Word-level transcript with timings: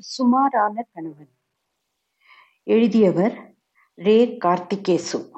ஒரு 0.00 0.08
சுமாரான 0.08 0.86
கணவன். 0.92 1.28
எழுதியவர் 2.62 3.54
ரே 3.94 4.36
கார்த்திகேசு. 4.44 5.30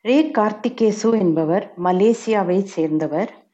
ரே 0.00 0.30
கார்த்திகேசு 0.30 1.18
என்பவர் 1.18 1.72
மலேசியாவை 1.84 2.62
சேர்ந்தவர். 2.62 3.46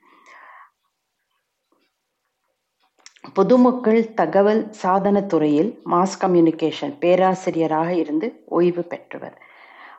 பொதுமக்கள் 3.35 4.15
தகவல் 4.15 4.71
சாதனத் 4.83 5.29
துறையில் 5.29 5.81
மாஸ் 5.85 6.19
கம்யூனிகேஷன் 6.21 6.99
பேராசிரியராக 6.99 7.95
இருந்து 7.95 8.43
ஓய்வு 8.47 8.83
பெற்றவர். 8.83 9.43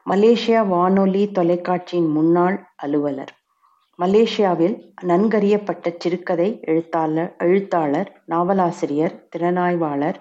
மலேசியா 0.06 0.68
வானொலி 0.68 1.32
தொலைக்காட்சியின் 1.32 2.08
முன்னாள் 2.08 2.74
அலுவலர். 2.76 3.43
மலேசியாவில் 4.02 4.76
நன்கறியப்பட்ட 5.02 5.96
சிறுகதை 5.98 6.60
எழுத்தாளர் 6.62 7.36
எழுத்தாளர் 7.38 8.24
நாவலாசிரியர் 8.26 9.28
திறனாய்வாளர். 9.36 10.18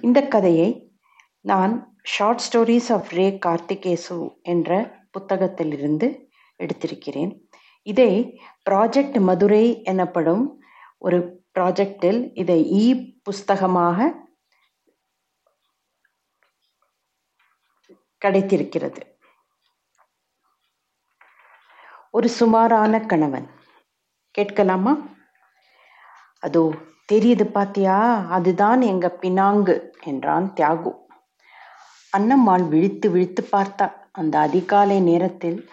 இந்த 0.00 0.28
கதையை 0.28 0.92
நான் 1.40 1.98
short 2.02 2.42
stories 2.46 2.92
of 2.92 3.08
Re 3.08 3.38
Karthigesu 3.46 4.18
என்ற 4.42 4.70
புத்தகத்திலிருந்து 5.18 6.08
எடுத்திருக்கிறேன். 6.58 7.32
இதை 7.82 8.40
ப்ராஜெக்ட் 8.70 9.20
மதுரை 9.20 9.82
எனப்படும் 9.82 10.44
ஒரு 10.98 11.44
ப்ராஜெக்டில் 11.58 12.30
இதை 12.34 12.60
இ 12.82 12.86
புஸ்தகமாக 13.30 14.12
கிடைத்திருக்கிறது. 18.18 19.00
ஒரு 22.14 22.28
சுமாரான 22.28 23.00
கணவன். 23.00 23.46
கேட்கலாமா? 24.30 24.92
அதோ 26.38 26.72
தெரியுது 27.12 27.44
பாத்தியா? 27.44 28.26
அதுதான் 28.28 28.80
எங்க 28.80 29.16
பினாங்கு 29.22 29.92
என்றான் 30.04 30.52
தியாகு. 30.54 30.92
அன்னம்மாள் 32.16 32.68
விழித்து 32.68 33.10
விழித்து 33.10 33.48
பார்த்தா 33.52 33.92
அந்த 34.10 34.38
அதிகாலை 34.38 35.00
நேரத்தில் 35.00 35.68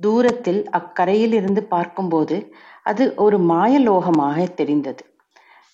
தூரத்தில் 0.00 0.68
அக்கரையில் 0.70 1.32
இருந்து 1.32 1.62
பார்க்கும்போது 1.64 2.52
அது 2.82 3.14
ஒரு 3.16 3.38
மாயலோகமாக 3.38 4.54
தெரிந்தது. 4.54 5.04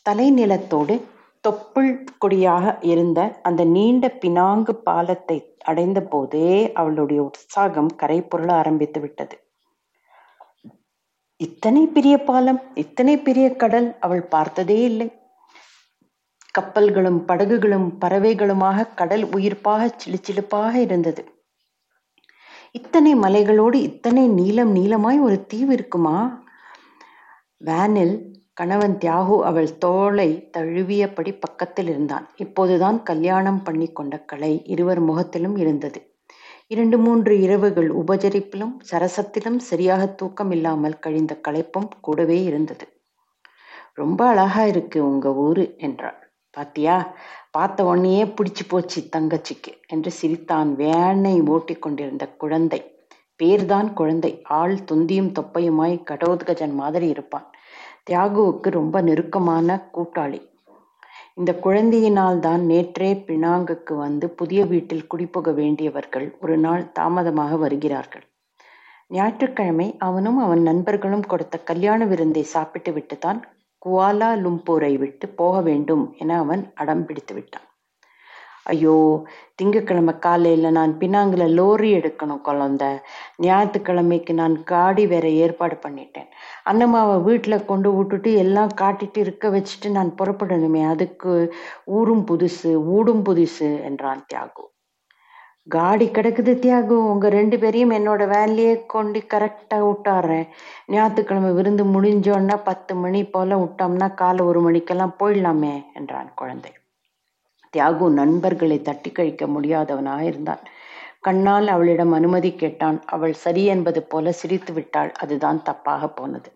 தலைநிலத்தோடு 0.06 0.96
தொப்புள் 1.44 1.92
கொடியாக 2.18 2.78
இருந்த 2.82 3.38
அந்த 3.42 3.64
நீண்ட 3.64 4.08
பினாங்கு 4.20 4.70
பாலத்தை 4.70 5.56
அடைந்த 5.64 6.00
போதே 6.02 6.72
அவளுடைய 6.72 7.22
உற்சாகம் 7.22 7.92
கரை 7.96 8.20
புரள 8.22 8.50
ஆரம்பித்து 8.52 9.00
விட்டது 9.00 9.36
இத்தனை 11.40 11.86
பெரிய 11.86 12.18
பாலம் 12.18 12.60
இத்தனை 12.74 13.18
பெரிய 13.18 13.56
கடல் 13.56 13.96
அவள் 14.00 14.22
பார்த்ததே 14.22 14.82
இல்லை. 14.82 15.12
கப்பல்களும் 16.58 17.24
படகுகளும் 17.26 17.98
பறவைகளுமாக 18.00 18.94
கடல் 18.94 19.24
உயிர்ப்பாக 19.24 19.90
சிலுச்சிலுப்பாக 19.96 20.74
இருந்தது. 20.80 21.24
இத்தனை 22.72 23.14
மலைகளோடு 23.14 23.74
இத்தனை 23.74 24.28
நீளம் 24.28 24.76
நீளமாய் 24.76 25.20
ஒரு 25.20 25.46
தீவு 25.46 25.72
இருக்குமா? 25.72 26.44
வேனில் 27.56 28.32
கணவன் 28.52 28.96
தியாகு 28.96 29.42
அவள் 29.42 29.78
தோளை 29.78 30.50
தழுவியபடி 30.58 31.32
பக்கத்தில் 31.40 31.86
இருந்தான். 31.86 32.28
இப்போதுதான் 32.36 33.02
கல்யாணம் 33.02 33.62
பண்ணி 33.62 33.92
கொண்ட 33.92 34.18
கலை 34.18 34.62
இருவர் 34.64 35.00
முகத்திலும் 35.00 35.56
இருந்தது. 35.56 36.09
இரண்டு 36.70 36.98
மூன்று 36.98 37.40
இரவுகள் 37.40 37.94
உபச்சரிப்பிலும் 37.94 38.74
சரசத்திலும் 38.90 39.56
சரியாக 39.56 40.06
தூக்கம் 40.06 40.50
இல்லாமல் 40.50 40.98
கழிந்த 40.98 41.40
களைப்பும் 41.48 41.88
கூடவே 42.00 42.42
இருந்தது. 42.42 42.86
ரொம்ப 43.94 44.26
அழகா 44.26 44.64
இருக்கு 44.64 45.04
உங்க 45.04 45.34
ஊரு 45.34 45.74
என்றாள். 45.78 46.30
பாத்தியா 46.50 47.14
பார்த்த 47.50 47.84
உடனேயே 47.84 48.24
பிடிச்சு 48.24 48.64
போச்சு 48.68 49.08
தங்கச்சிக்கு 49.16 49.72
என்று 49.86 50.10
சிரித்தான் 50.10 50.74
வேனை 50.74 51.40
ஓட்டி 51.40 51.74
கொண்டிருந்த 51.74 52.26
குழந்தை. 52.28 52.80
பேர்தான் 53.42 53.92
குழந்தை. 53.92 54.42
ஆள் 54.42 54.74
துந்தியும் 54.74 55.32
தொப்பையுமாய் 55.32 55.98
கடோத்கஜன் 56.10 56.74
மாதிரி 56.74 57.08
இருப்பான். 57.08 57.50
தியாகுவுக்கு 58.10 58.70
ரொம்ப 58.70 59.00
நெருக்கமான 59.00 59.90
கூட்டாளி. 59.94 60.49
இந்த 61.40 61.52
குழந்தையினால் 61.52 62.38
தான் 62.38 62.62
நேற்றே 62.70 63.10
பினாங்குக்கு 63.28 63.94
வந்து 63.96 64.26
புதிய 64.30 64.64
வீட்டில் 64.64 65.06
குடிபோக 65.06 65.52
வேண்டியவர்கள் 65.52 66.26
ஒரு 66.40 66.56
நாள் 66.56 66.82
தாமதமாக 66.92 67.56
வருகிறார்கள். 67.56 68.24
ஞாயிற்றுக்கிழமை 69.08 69.86
அவனும் 69.98 70.38
அவன் 70.38 70.62
நண்பர்களும் 70.62 71.26
கொடுத்த 71.26 71.58
கல்யாண 71.58 72.04
விருந்தை 72.04 72.42
சாப்பிட்டு 72.42 72.92
விட்டுத்தான் 72.92 73.40
குவாலா 73.86 74.30
லும்பூரை 74.44 74.92
விட்டு 74.98 75.28
போக 75.28 75.60
வேண்டும் 75.60 76.14
என 76.18 76.38
அவன் 76.38 76.72
அடம் 76.74 77.04
பிடித்து 77.04 77.34
விட்டான். 77.34 77.66
ஐயோ 78.66 79.24
திங்கக்கிழமை 79.56 80.18
காலையில் 80.18 80.68
நான் 80.70 80.92
பினாங்கில் 80.98 81.54
லோரி 81.58 81.88
எடுக்கணும் 81.98 82.42
குழந்த. 82.48 82.84
ஞாயிற்றுக்கிழமைக்கு 83.36 84.34
நான் 84.34 84.62
காடி 84.62 85.06
வேற 85.06 85.28
ஏற்பாடு 85.28 85.78
பண்ணிட்டேன். 85.86 86.28
அண்ணம்மாவை 86.66 87.22
வீட்டில் 87.22 87.64
கொண்டு 87.64 87.92
விட்டுட்டு 87.92 88.32
எல்லாம் 88.34 88.72
காட்டிட்டு 88.80 89.16
இருக்க 89.16 89.48
வச்சுட்டு 89.48 89.90
நான் 89.90 90.14
புறப்படணுமே. 90.20 90.82
அதுக்கு 90.84 91.52
ஊரும் 91.84 92.24
புதுசு 92.24 92.72
ஊடும் 92.96 93.24
புதுசு 93.24 93.82
என்றான் 93.84 94.24
தியாகு. 94.26 94.64
காடி 95.66 96.06
கிடக்குது 96.10 96.58
தியாகு. 96.58 96.96
உங்க 97.12 97.28
ரெண்டு 97.28 97.58
பேரையும் 97.58 97.90
என்னோட 97.90 98.28
வேலையே 98.28 98.86
கொண்டு 98.86 99.20
கரெக்டாக 99.34 99.82
விட்டாடுறேன் 99.88 100.46
ஞாயிற்றுக்கிழமை 100.88 101.52
விருந்து 101.52 101.84
முடிஞ்சோன்னா 101.84 102.56
பத்து 102.64 102.94
மணி 102.94 103.24
போல 103.24 103.56
விட்டோம்னா 103.56 104.14
காலை 104.14 104.44
ஒரு 104.44 104.60
மணிக்கெல்லாம் 104.60 105.16
போயிடலாமே 105.22 105.74
என்றான் 105.94 106.30
குழந்தை. 106.34 106.79
தியாகு 107.76 108.08
நண்பர்களை 108.08 108.82
தட்டி 108.82 109.10
கழிக்க 109.10 109.46
முடியாதவனாக 109.46 110.20
இருந்தான். 110.20 110.58
கண்ணால் 111.20 111.68
அவளிடம் 111.68 112.12
அனுமதி 112.12 112.54
கேட்டான். 112.54 113.04
அவள் 113.06 113.32
சரி 113.32 113.64
என்பது 113.64 114.02
போல 114.02 114.32
சிரித்து 114.32 114.72
விட்டாள். 114.72 115.12
அதுதான் 115.12 115.62
தப்பாக 115.64 116.06
போனது. 116.14 116.50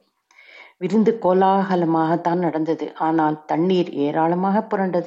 விருந்து 0.79 1.19
கோலாகலமாகத்தான் 1.23 2.35
நடந்தது. 2.35 2.95
ஆனால் 2.95 3.45
தண்ணீர் 3.45 3.91
ஏராளமாக 3.91 4.67
புரண்டது. 4.71 5.07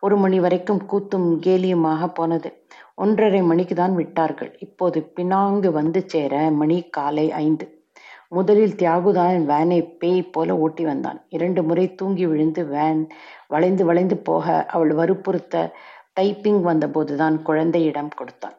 ஒரு 0.00 0.16
மணி 0.16 0.40
வரைக்கும் 0.40 0.82
கூத்தும் 0.88 1.38
கேலியுமாக 1.38 2.08
போனது. 2.08 2.66
ஒன்றரை 2.94 3.42
மணிக்கு 3.42 3.74
தான் 3.74 3.94
விட்டார்கள். 3.94 4.56
இப்போது 4.58 5.12
பினாங்கு 5.16 5.70
வந்து 5.70 6.08
சேர 6.08 6.50
மணி 6.50 6.82
காலை 6.82 7.32
ஐந்து. 7.32 7.81
முதலில் 8.32 8.76
தியாகுதான் 8.76 9.44
வேனை 9.44 9.78
பேய் 10.00 10.30
போல 10.34 10.56
ஓட்டி 10.56 10.84
வந்தான். 10.84 11.18
இரண்டு 11.28 11.60
முறை 11.62 11.84
தூங்கி 11.94 12.26
விழுந்து 12.26 12.62
வேன் 12.66 13.02
வளைந்து 13.48 13.84
வளைந்து 13.84 14.16
போக 14.28 14.66
அவள் 14.66 14.92
வற்புறுத்த 14.94 15.64
டைப்பிங் 16.14 16.62
வந்தபோதுதான் 16.62 17.36
குழந்தையிடம் 17.42 18.10
கொடுத்தான். 18.16 18.56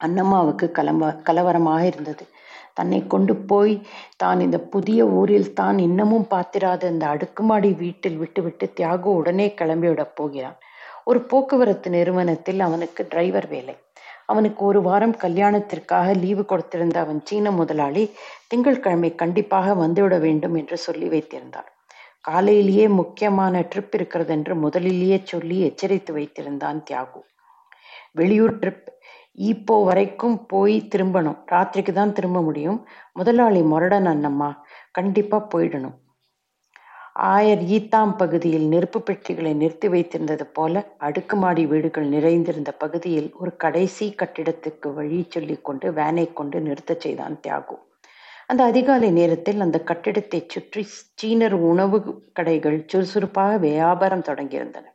அன்னம்மாவுக்கு 0.00 0.66
கலம்ப 0.78 1.10
கலவரமாக 1.28 1.82
இருந்தது. 1.84 2.24
தன்னை 2.74 3.00
கொண்டு 3.06 3.34
போய் 3.50 3.74
தான் 4.16 4.40
இந்த 4.40 4.58
புதிய 4.74 5.00
ஊரில் 5.18 5.52
தான் 5.52 5.78
இன்னமும் 5.78 6.26
பார்த்திராத 6.26 6.88
இந்த 6.88 7.04
அடுக்குமாடி 7.06 7.70
வீட்டில் 7.82 8.16
விட்டுவிட்டு 8.16 8.66
தியாகு 8.80 9.08
உடனே 9.20 9.46
கிளம்பிவிடப் 9.60 10.16
போகிறான். 10.20 10.56
ஒரு 11.04 11.20
போக்குவரத்து 11.20 11.88
நிறுவனத்தில் 11.90 12.60
அவனுக்கு 12.60 13.02
டிரைவர் 13.08 13.48
வேலை. 13.48 13.74
அவனுக்கு 14.26 14.64
ஒரு 14.64 14.82
வாரம் 14.82 15.16
கல்யாணத்திற்காக 15.16 16.14
லீவு 16.18 16.42
கொடுத்திருந்த 16.42 16.96
அவன் 16.96 17.20
சீன 17.24 17.50
முதலாளி 17.50 18.04
திங்கட்கிழமை 18.48 19.14
கண்டிப்பாக 19.14 19.74
வந்துவிட 19.74 20.20
வேண்டும் 20.20 20.54
என்று 20.54 20.78
சொல்லி 20.78 21.08
வைத்திருந்தார் 21.08 21.70
காலையிலேயே 22.20 22.88
முக்கியமான 22.88 23.60
ட்ரிப் 23.60 23.94
இருக்கிறது 23.94 24.32
என்று 24.32 24.54
முதலிலேயே 24.54 25.18
சொல்லி 25.24 25.56
எச்சரித்து 25.60 26.12
வைத்திருந்தான் 26.14 26.78
தியாகு. 26.90 27.20
வெளியூர் 28.12 28.58
ட்ரிப் 28.58 28.86
இப்போ 29.32 29.84
வரைக்கும் 29.84 30.46
போய் 30.46 30.76
திரும்பணும். 30.94 31.38
ராத்திரிக்கு 31.52 31.92
தான் 31.92 32.12
திரும்ப 32.12 32.42
முடியும். 32.42 32.78
முதலாளி 33.12 33.62
முரடன் 33.62 34.06
அண்ணம்மா 34.06 34.50
கண்டிப்பாக 34.92 35.48
போயிடணும். 35.52 35.96
ஆயர் 37.16 37.60
ஈத்தாம் 37.66 38.16
பகுதியில் 38.16 38.64
நெருப்பு 38.68 39.02
பெட்டிகளை 39.02 39.52
நிறுத்தி 39.54 39.88
வைத்திருந்தது 39.88 40.42
போல 40.42 40.94
அடுக்குமாடி 40.98 41.66
வீடுகள் 41.66 42.06
நிறைந்திருந்த 42.06 42.70
பகுதியில் 42.72 43.32
ஒரு 43.34 43.56
கடைசி 43.56 44.14
கட்டிடத்துக்கு 44.22 44.94
வழி 44.94 45.26
சொல்லி 45.28 45.56
கொண்டு 45.60 45.92
வேனை 45.92 46.32
கொண்டு 46.32 46.60
நிறுத்தச் 46.60 47.00
செய்தான் 47.00 47.40
தியாகு. 47.40 47.76
அந்த 48.46 48.64
அதிகாலை 48.64 49.10
நேரத்தில் 49.10 49.60
அந்த 49.60 49.78
கட்டிடத்தை 49.82 50.46
சுற்றி 50.48 50.82
சீனர் 51.22 51.56
உணவு 51.70 52.00
கடைகள் 52.32 52.84
சுறுசுறுப்பாக 52.86 53.56
வியாபாரம் 53.56 54.26
தொடங்கியிருந்தன. 54.28 54.86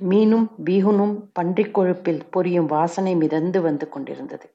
மீனும் 0.00 0.48
பீகுனும் 0.64 1.14
பன்றிக் 1.32 1.74
கொழுப்பில் 1.78 2.22
பொரியும் 2.36 2.66
வாசனை 2.66 3.14
மிதந்து 3.14 3.60
வந்து 3.60 3.88
கொண்டிருந்தது. 3.88 4.46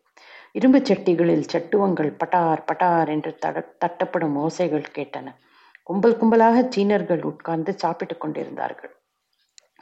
இரும்பு 0.51 0.79
சட்டிகளில் 0.79 1.47
சட்டுவங்கள் 1.53 2.11
பட்டார் 2.17 2.65
பட்டார் 2.65 3.09
என்று 3.09 3.37
தட 3.45 3.57
தட்டப்படும் 3.85 4.35
ஓசைகள் 4.37 4.93
கேட்டன. 4.97 5.27
கும்பல் 5.87 6.17
கும்பலாக 6.17 6.57
சீனர்கள் 6.69 7.21
உட்கார்ந்து 7.23 7.71
சாப்பிட்டுக் 7.77 8.19
கொண்டிருந்தார்கள். 8.19 8.91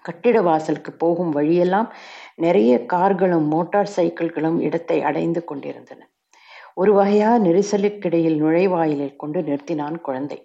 கட்டிட 0.06 0.42
வாசலுக்கு 0.42 0.92
போகும் 0.94 1.32
வழியெல்லாம் 1.32 1.90
நிறைய 2.36 2.86
கார்களும் 2.86 3.48
மோட்டார் 3.48 3.94
சைக்கிள்களும் 3.96 4.60
இடத்தை 4.60 4.98
அடைந்து 5.02 5.42
கொண்டிருந்தன. 5.44 6.02
ஒரு 6.76 6.92
வகையா 6.94 7.32
நெரிசலுக்கிடையில் 7.38 8.38
நுழைவாயிலை 8.42 9.16
கொண்டு 9.16 9.40
நிறுத்தினான் 9.42 9.98
குழந்தை. 10.02 10.40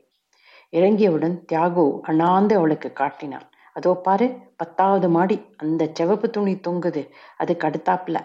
இறங்கியவுடன் 0.73 1.37
தியாகு 1.45 1.85
அண்ணாந்து 2.03 2.55
அவளுக்கு 2.57 2.93
காட்டினான். 2.93 3.47
அதோ 3.77 3.93
பாரு 3.95 4.27
பத்தாவது 4.57 5.09
மாடி 5.09 5.37
அந்த 5.57 5.83
செவப்பு 5.99 6.29
துணி 6.31 6.55
தொங்குது 6.57 7.03
அதுக்கு 7.37 7.67
அடுத்தாப்புல. 7.69 8.19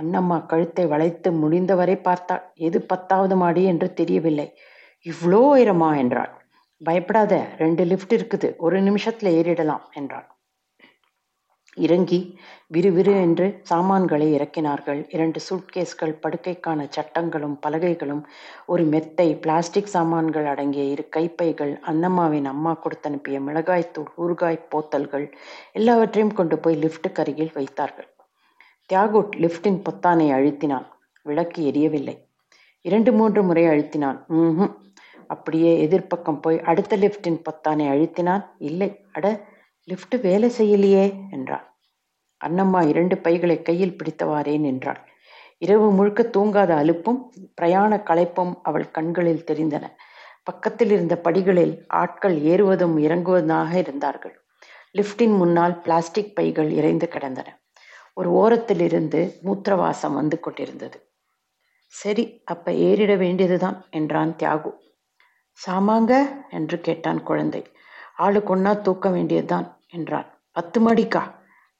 அண்ணம்மா 0.00 0.46
கழுத்தை 0.46 0.84
வளைத்து 0.86 1.28
முடிந்தவரை 1.32 1.96
பார்த்தாள். 1.96 2.44
எது 2.54 2.78
பத்தாவது 2.82 3.36
மாடி 3.36 3.62
என்று 3.64 3.88
தெரியவில்லை. 3.92 4.48
இவ்வளோ 5.06 5.40
உயரமா 5.54 5.88
என்றாள். 6.02 6.32
பயப்படாத 6.80 7.34
ரெண்டு 7.62 7.82
லிஃப்ட் 7.90 8.14
இருக்குது. 8.16 8.48
ஒரு 8.56 8.78
நிமிஷத்துல 8.80 9.32
ஏறிடலாம் 9.40 9.84
என்றாள். 10.00 10.26
இறங்கி 11.76 12.18
விறுவிறு 12.74 13.12
என்று 13.22 13.46
சாமான்களை 13.70 14.26
இறக்கினார்கள். 14.36 15.00
இரண்டு 15.14 15.38
சூட்கேஸ்கள் 15.46 16.12
படுக்கைக்கான 16.22 16.86
சட்டங்களும் 16.96 17.56
பலகைகளும் 17.64 18.22
ஒரு 18.72 18.82
மெத்தை 18.92 19.26
பிளாஸ்டிக் 19.44 19.92
சாமான்கள் 19.94 20.46
அடங்கிய 20.52 20.84
இரு 20.94 21.04
கைப்பைகள் 21.16 21.72
அன்னம்மாவின் 21.92 22.48
அம்மா 22.52 22.74
கொடுத்தனுப்பிய 22.84 23.38
மிளகாய்த்தூள் 23.48 24.10
ஊறுகாய் 24.24 24.60
போத்தல்கள் 24.74 25.26
எல்லாவற்றையும் 25.72 26.36
கொண்டு 26.40 26.58
போய் 26.58 26.80
லிஃப்ட்டுக்கு 26.84 27.22
அருகில் 27.24 27.52
வைத்தார்கள். 27.58 28.08
தியாகுட் 28.90 29.34
லிஃப்டின் 29.44 29.80
பொத்தானை 29.88 30.28
அழுத்தினான். 30.38 30.86
விளக்கு 31.26 31.60
எரியவில்லை. 31.72 32.16
இரண்டு 32.84 33.10
மூன்று 33.12 33.42
முறை 33.42 33.66
அழுத்தினான். 33.66 34.18
ம் 34.38 34.72
அப்படியே 35.26 35.86
எதிர்ப்பக்கம் 35.86 36.40
போய் 36.40 36.60
அடுத்த 36.60 36.96
லிஃப்டின் 36.96 37.40
பொத்தானை 37.44 37.86
அழுத்தினான்? 37.88 38.44
இல்லை. 38.58 39.06
அட 39.12 39.46
லிஃப்ட் 39.84 40.20
வேலை 40.20 40.50
செய்யலையே 40.58 41.30
என்றாள். 41.30 41.74
அன்னம்மா 42.44 42.88
இரண்டு 42.88 43.18
பைகளை 43.18 43.62
கையில் 43.62 43.96
பிடித்தவாறே 43.96 44.58
நின்றாள் 44.58 45.12
இரவு 45.58 45.90
முழுக்க 45.90 46.22
தூங்காத 46.22 46.70
அலுப்பும் 46.74 47.20
பிரயாண 47.54 47.96
களைப்பும் 47.96 48.54
அவள் 48.62 48.90
கண்களில் 48.90 49.44
தெரிந்தன. 49.50 49.84
பக்கத்தில் 50.42 50.90
இருந்த 50.90 51.18
படிகளில் 51.18 51.84
ஆட்கள் 51.86 52.40
ஏறுவதும் 52.40 52.98
இறங்குவதாக 52.98 53.74
இருந்தார்கள். 53.74 54.34
லிஃப்டின் 54.92 55.36
முன்னால் 55.36 55.80
பிளாஸ்டிக் 55.80 56.36
பைகள் 56.40 56.70
இறைந்து 56.70 57.08
கிடந்தன. 57.08 57.62
ஒரு 58.14 58.30
ஓரத்தில் 58.30 58.80
இருந்து 58.80 59.40
மூத்திரவாசம் 59.44 60.14
வந்து 60.14 60.40
கொண்டிருந்தது. 60.40 60.98
சரி 61.86 62.42
அப்ப 62.44 62.72
ஏறிட 62.72 63.16
வேண்டியதுதான் 63.18 63.84
என்றான் 63.90 64.36
தியாகு. 64.36 64.70
சாமாங்க? 65.58 66.12
என்று 66.50 66.80
கேட்டான் 66.80 67.22
குழந்தை. 67.22 67.62
ஆளுக்கு 68.16 68.56
ஒன்னா 68.56 68.80
தூக்க 68.80 69.08
வேண்டியதுதான் 69.08 69.66
என்றான் 69.88 70.28
பத்து 70.52 70.78
மடிக்கா 70.80 71.22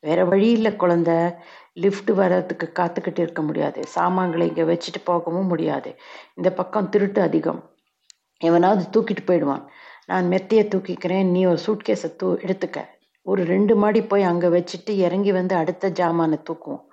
வேற 0.01 0.25
வழி 0.25 0.51
இல்லை 0.51 0.73
குழந்த. 0.73 1.11
லிஃப்ட் 1.73 2.11
வர்றதுக்கு 2.11 2.67
காத்துக்கிட்டு 2.79 3.19
இருக்க 3.19 3.43
முடியாது. 3.43 3.81
சாமான்களை 3.87 4.47
இங்கே 4.47 4.63
வச்சுட்டு 4.63 5.01
போகவும் 5.05 5.47
முடியாது. 5.47 5.91
இந்த 6.35 6.53
பக்கம் 6.53 6.89
திருட்டு 6.89 7.21
அதிகம். 7.23 7.61
எவனாவது 8.41 8.85
தூக்கிட்டு 8.95 9.25
போயிடுவான். 9.27 9.65
நான் 10.07 10.27
மெத்தையை 10.29 10.65
தூக்கிக்கிறேன். 10.69 11.25
நீ 11.25 11.47
ஒரு 11.47 11.61
சூட்கேஸை 11.67 12.11
தூ 12.17 12.29
எடுத்துக்க. 12.47 12.81
ஒரு 13.27 13.43
ரெண்டு 13.45 13.77
மாடி 13.77 14.03
போய் 14.03 14.23
அங்கே 14.23 14.47
வச்சுட்டு 14.47 14.93
இறங்கி 15.07 15.33
வந்து 15.33 15.55
அடுத்த 15.55 15.91
ஜாமானை 15.91 16.39
தூக்குவோம். 16.51 16.85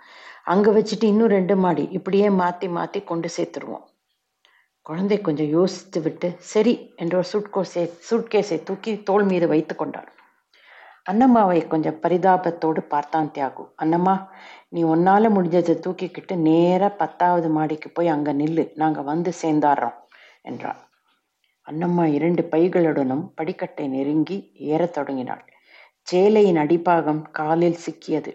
அங்கே 0.44 0.72
வச்சுட்டு 0.72 1.04
இன்னும் 1.04 1.34
ரெண்டு 1.38 1.56
மாடி. 1.56 1.84
இப்படியே 1.92 2.30
மாற்றி 2.30 2.68
மாற்றி 2.68 3.04
கொண்டு 3.04 3.30
சேர்த்துருவோம். 3.38 3.86
குழந்தை 4.82 5.22
கொஞ்சம் 5.22 5.48
யோசித்து 5.48 6.02
விட்டு 6.02 6.36
சரி 6.38 6.94
என்ற 6.96 7.18
ஒரு 7.18 7.28
சூட்கோஸை 7.34 7.90
சூட்கேஸை 8.10 8.64
தூக்கி 8.64 9.04
தோல் 9.04 9.24
மீது 9.24 9.48
வைத்து 9.48 9.76
கொண்டாள். 9.76 10.08
அன்னம்மாவை 11.12 11.68
கொஞ்சம் 11.68 12.00
பரிதாபத்தோடு 12.02 12.82
பார்த்தான் 12.82 13.32
தியாகு. 13.32 13.64
அன்னம்மா 13.82 14.28
நீ 14.70 14.84
ஒன்னால 14.84 15.30
முடிஞ்சதை 15.30 15.76
தூக்கிக்கிட்டு 15.86 16.36
நேர 16.36 16.90
பத்தாவது 16.90 17.50
மாடிக்கு 17.50 17.90
போய் 17.90 18.08
அங்க 18.08 18.34
நில்லு. 18.34 18.72
நாங்க 18.76 19.02
வந்து 19.02 19.32
சேர்ந்தாடுறோம் 19.42 19.98
என்றாள். 20.42 20.78
அன்னம்மா 21.68 22.06
இரண்டு 22.06 22.48
பைகளுடனும் 22.52 23.26
படிக்கட்டை 23.42 23.88
நெருங்கி 23.88 24.52
ஏறத் 24.54 24.94
தொடங்கினாள். 24.94 25.44
சேலையின் 26.12 26.58
அடிப்பாகம் 26.58 27.22
காலில் 27.32 27.82
சிக்கியது. 27.86 28.32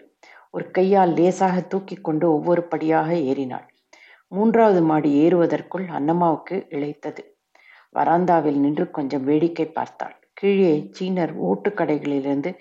ஒரு 0.51 0.71
கையால் 0.71 1.13
லேசாக 1.13 1.61
தூக்கி 1.61 1.95
கொண்டு 1.95 2.33
ஒவ்வொரு 2.33 2.63
படியாக 2.63 3.15
ஏறினாள். 3.15 3.67
மூன்றாவது 4.31 4.81
மாடி 4.81 5.09
ஏறுவதற்குள் 5.23 5.85
அன்னம்மாவுக்கு 5.87 6.55
இழைத்தது. 6.69 7.21
வராந்தாவில் 7.95 8.59
நின்று 8.59 8.91
கொஞ்சம் 8.91 9.23
வேடிக்கை 9.23 9.65
பார்த்தாள். 9.67 10.15
கீழே 10.33 10.91
சீனர் 10.99 11.33
ஓட்டுக்கடைகளிலிருந்து 11.47 12.51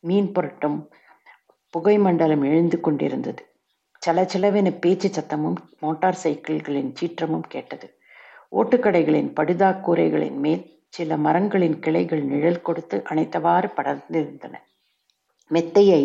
மீன் 0.00 0.32
புரட்டும் 0.32 0.78
புகை 1.74 1.98
மண்டலம் 1.98 2.42
எழுந்து 2.42 2.80
கொண்டிருந்தது. 2.80 3.42
சலச்சலவென 4.06 4.68
பேச்சு 4.80 5.08
சத்தமும் 5.08 5.58
மோட்டார் 5.80 6.20
சைக்கிள்களின் 6.22 6.90
சீற்றமும் 7.00 7.46
கேட்டது. 7.48 7.86
ஓட்டுக்கடைகளின் 8.52 9.30
படுதா 9.32 9.70
கூரைகளின் 9.86 10.38
மேல் 10.38 10.64
சில 10.88 11.16
மரங்களின் 11.16 11.78
கிளைகள் 11.78 12.22
நிழல் 12.22 12.62
கொடுத்து 12.62 12.96
அணைத்தவாறு 13.10 13.68
படர்ந்திருந்தன. 13.76 14.54
மெத்தையை 15.50 16.02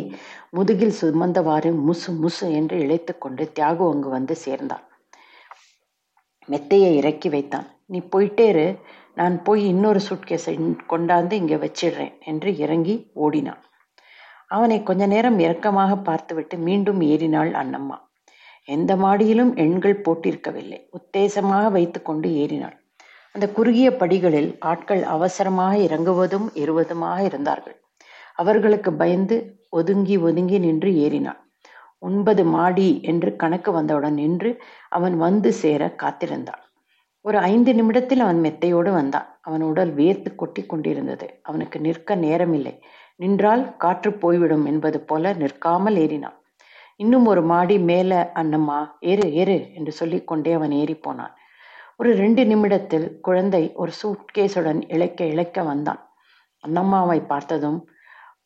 முதுகில் 0.50 0.96
சுமந்தவாறு 1.02 1.72
முசு 1.88 2.12
முசு 2.24 2.46
என்று 2.52 2.78
இழைத்துக்கொண்டு 2.78 3.44
தியாகு 3.52 3.86
அங்கு 3.92 4.10
வந்து 4.10 4.36
சேர்ந்தான் 4.36 4.86
மெத்தையை 6.50 6.92
இறக்கி 6.96 7.30
வைத்தான். 7.30 7.68
நீ 7.86 8.02
போயிட்டேரு 8.12 8.78
நான் 9.14 9.44
போய் 9.44 9.66
இன்னொரு 9.66 10.00
சுட்கேஸை 10.10 10.54
கொண்டாந்து 10.88 11.32
இங்கே 11.32 11.56
வச்சிடுறேன் 11.56 12.14
என்று 12.20 12.58
இறங்கி 12.58 13.12
ஓடினான். 13.14 13.62
அவனை 14.48 14.84
கொஞ்ச 14.84 15.06
நேரம் 15.06 15.40
இரக்கமாக 15.40 16.02
பார்த்துவிட்டு 16.02 16.58
மீண்டும் 16.58 17.02
ஏறினாள் 17.02 17.52
அண்ணம்மா. 17.52 17.98
எந்த 18.64 18.96
மாடியிலும் 18.96 19.56
எண்கள் 19.56 20.02
போட்டிருக்கவில்லை. 20.02 20.80
உத்தேசமாக 20.98 21.72
வைத்துக்கொண்டு 21.72 22.30
ஏறினாள். 22.34 22.76
அந்த 23.32 23.46
குறுகிய 23.50 23.96
படிகளில் 23.96 24.58
ஆட்கள் 24.60 25.04
அவசரமாக 25.04 25.78
இறங்குவதும் 25.78 26.48
ஏறுவதுமாக 26.54 27.24
இருந்தார்கள். 27.24 27.78
அவர்களுக்கு 28.36 28.94
பயந்து 28.94 29.36
ஒதுங்கி 29.70 30.18
ஒதுங்கி 30.18 30.60
நின்று 30.60 30.96
ஏறினாள். 30.96 31.40
ஒன்பது 32.06 32.44
மாடி 32.46 32.90
என்று 33.04 33.30
கணக்கு 33.36 33.72
வந்தவுடன் 33.72 34.14
நின்று 34.14 34.52
அவன் 34.90 35.16
வந்து 35.18 35.50
சேர 35.54 35.82
காத்திருந்தான். 35.96 36.62
ஒரு 37.26 37.38
ஐந்து 37.52 37.72
நிமிடத்தில் 37.74 38.20
அவன் 38.20 38.40
மெத்தையோடு 38.42 38.92
வந்தான். 38.92 39.28
அவன் 39.42 39.62
உடல் 39.62 39.92
வேர்த்து 39.96 40.30
கொட்டி 40.36 40.62
கொண்டிருந்தது. 40.66 41.28
அவனுக்கு 41.42 41.78
நிற்க 41.80 42.16
நேரமில்லை. 42.16 42.74
நின்றால் 43.20 43.64
காற்று 43.78 44.12
போய்விடும் 44.14 44.66
என்பது 44.66 45.00
போல 45.02 45.34
நிற்காமல் 45.34 45.96
ஏறினான். 45.96 46.38
இன்னும் 46.96 47.26
ஒரு 47.26 47.42
மாடி 47.44 47.78
மேல 47.80 48.12
அண்ணம்மா 48.36 48.78
ஏறு 49.04 49.26
ஏறு 49.34 49.58
என்று 49.74 49.92
சொல்லிக்கொண்டே 49.92 50.52
அவன் 50.54 50.72
ஏறி 50.72 50.96
போனான். 50.98 51.34
ஒரு 51.98 52.12
ரெண்டு 52.16 52.42
நிமிடத்தில் 52.46 53.08
குழந்தை 53.22 53.64
ஒரு 53.74 53.92
சூட்கேஸுடன் 54.02 54.82
இழைக்க 54.88 55.20
இழைக்க 55.24 55.60
வந்தான். 55.66 56.02
அண்ணம்மாவை 56.64 57.20
பார்த்ததும் 57.26 57.80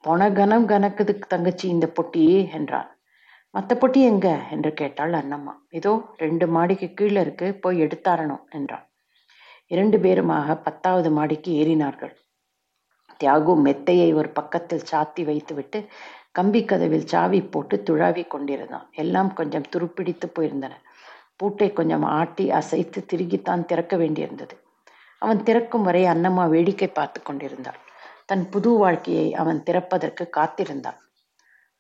பொன 0.04 0.30
கனம் 0.32 0.66
கணக்குது 0.68 1.14
தங்கச்சி 1.28 1.66
இந்த 1.70 1.86
பொட்டியே 1.96 2.40
என்றான். 2.54 2.90
மற்ற 3.54 3.76
பொட்டி 3.76 4.02
எங்க? 4.02 4.28
என்று 4.52 4.74
கேட்டாள் 4.74 5.12
அண்ணம்மா. 5.12 5.54
இதோ 5.70 5.94
ரெண்டு 6.18 6.48
மாடிக்கு 6.48 6.94
கீழே 6.94 7.22
இருக்கு 7.22 7.48
போய் 7.56 7.82
எடுத்தாரணும் 7.82 8.44
என்றான் 8.50 8.86
இரண்டு 9.68 9.98
பேருமாக 9.98 10.56
பத்தாவது 10.62 11.12
மாடிக்கு 11.12 11.52
ஏறினார்கள். 11.52 12.14
தியாகு 13.18 13.54
மெத்தையை 13.66 14.14
ஒரு 14.14 14.30
பக்கத்தில் 14.30 14.88
சாத்தி 14.92 15.24
வைத்துவிட்டு 15.26 15.80
கம்பி 16.32 16.66
கதவில் 16.66 17.06
சாவி 17.06 17.42
போட்டு 17.42 17.84
துழாவி 17.90 18.28
கொண்டிருந்தான். 18.28 18.88
எல்லாம் 18.92 19.34
கொஞ்சம் 19.34 19.68
துருப்பிடித்து 19.70 20.28
போயிருந்தன. 20.28 20.74
பூட்டை 21.36 21.74
கொஞ்சம் 21.74 22.04
ஆட்டி 22.04 22.52
அசைத்து 22.52 23.06
திருகித்தான் 23.06 23.66
திறக்க 23.66 23.98
வேண்டியிருந்தது. 23.98 24.56
அவன் 25.22 25.44
திறக்கும் 25.44 25.84
வரை 25.84 26.04
அன்னம்மா 26.06 26.50
வேடிக்கை 26.50 26.88
பார்த்து 26.88 27.24
கொண்டிருந்தாள். 27.24 27.80
தன் 28.26 28.50
புது 28.50 28.72
வாழ்க்கையை 28.72 29.34
அவன் 29.34 29.64
திறப்பதற்கு 29.64 30.30
காத்திருந்தான் 30.30 31.00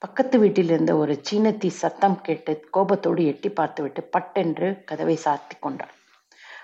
பக்கத்து 0.01 0.35
வீட்டில் 0.39 0.69
இருந்த 0.69 0.91
ஒரு 0.95 1.13
சீனத்தி 1.27 1.69
சத்தம் 1.73 2.21
கேட்டு 2.21 2.51
கோபத்தோடு 2.71 3.23
எட்டி 3.25 3.49
பார்த்துவிட்டு 3.49 4.01
பட்டென்று 4.03 4.67
கதவை 4.85 5.15
சாத்தி 5.25 5.55
கொண்டாள். 5.59 5.93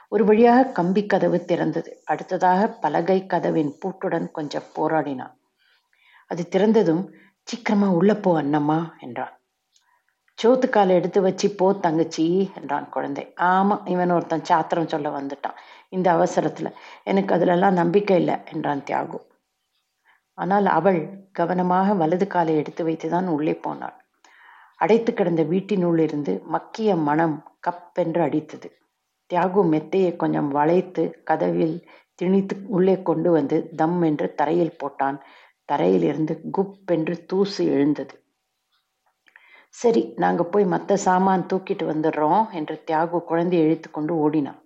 ஒரு 0.09 0.23
வழியாக 0.25 0.69
கம்பி 0.71 1.05
கதவு 1.05 1.37
திறந்தது. 1.45 1.91
அடுத்ததாக 2.05 2.67
பலகை 2.83 3.19
கதவின் 3.25 3.71
பூட்டுடன் 3.81 4.27
கொஞ்சம் 4.31 4.69
போராடினான் 4.75 5.35
அது 6.31 6.43
திறந்ததும் 6.49 7.03
சீக்கிரமா 7.47 7.89
உள்ள 7.89 8.11
போ 8.15 8.31
அண்ணம்மா 8.41 8.79
என்றான் 8.99 9.33
சோத்துக்கால 10.39 10.95
எடுத்து 10.95 11.19
வச்சு 11.21 11.47
போ 11.55 11.67
தங்கச்சி 11.73 12.25
என்றான் 12.55 12.89
குழந்தை. 12.89 13.23
ஆமா 13.51 13.75
இவன் 13.87 14.11
ஒருத்தன் 14.11 14.43
சாத்திரம் 14.43 14.87
சொல்ல 14.87 15.09
வந்துட்டான். 15.09 15.59
இந்த 15.89 16.07
அவசரத்துல. 16.17 16.69
எனக்கு 17.03 17.35
அதுலெல்லாம் 17.35 17.79
நம்பிக்கை 17.81 18.17
இல்லை 18.17 18.35
என்றான் 18.53 18.83
தியாகு. 18.83 19.19
ஆனால் 20.37 20.65
அவள் 20.65 20.99
கவனமாக 21.31 21.93
வலது 21.93 22.27
காலை 22.27 22.55
எடுத்து 22.55 22.83
வைத்துதான் 22.85 23.27
உள்ளே 23.27 23.53
போனாள். 23.53 23.95
அடைத்து 24.75 25.13
கிடந்த 25.13 25.43
வீட்டினுள் 25.43 25.97
இருந்து 25.97 26.41
மக்கிய 26.45 26.95
மனம் 26.95 27.37
கப்பென்று 27.67 28.21
அடித்தது. 28.21 28.69
தியாகு 29.31 29.61
மெத்தையை 29.63 30.15
கொஞ்சம் 30.15 30.49
வளைத்து 30.49 31.03
கதவில் 31.23 31.77
திணித்து 32.15 32.55
உள்ளே 32.67 33.01
கொண்டு 33.01 33.31
வந்து 33.31 33.69
தம் 33.75 34.01
என்று 34.01 34.35
தரையில் 34.35 34.77
போட்டான். 34.83 35.17
தரையில் 35.65 36.03
இருந்து 36.03 36.41
குப் 36.57 36.91
என்று 36.91 37.25
தூசு 37.25 37.65
எழுந்தது. 37.65 38.15
சரி 39.69 40.13
நாங்க 40.15 40.43
போய் 40.43 40.65
மற்ற 40.65 40.97
சாமான் 40.97 41.47
தூக்கிட்டு 41.53 41.85
வந்துடுறோம் 41.85 42.45
என்று 42.51 42.83
தியாகு 42.87 43.17
குழந்தையை 43.23 43.67
இழுத்து 43.67 43.91
கொண்டு 43.91 44.15
ஓடினான். 44.15 44.59